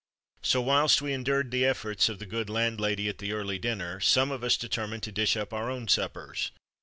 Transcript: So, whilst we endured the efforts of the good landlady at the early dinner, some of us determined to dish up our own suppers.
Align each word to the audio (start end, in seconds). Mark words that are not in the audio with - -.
So, 0.41 0.61
whilst 0.61 1.03
we 1.03 1.13
endured 1.13 1.51
the 1.51 1.63
efforts 1.63 2.09
of 2.09 2.17
the 2.17 2.25
good 2.25 2.49
landlady 2.49 3.07
at 3.07 3.19
the 3.19 3.33
early 3.33 3.59
dinner, 3.59 3.99
some 3.99 4.31
of 4.31 4.43
us 4.43 4.57
determined 4.57 5.03
to 5.03 5.11
dish 5.11 5.37
up 5.37 5.53
our 5.53 5.69
own 5.69 5.87
suppers. 5.87 6.49